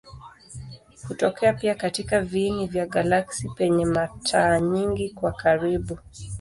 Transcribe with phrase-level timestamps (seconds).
[1.07, 5.97] Hutokea pia katika viini vya galaksi penye mata nyingi kwa karibu.